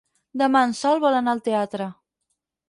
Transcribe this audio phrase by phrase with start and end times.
[0.41, 1.91] Demà en Sol vol anar al teatre.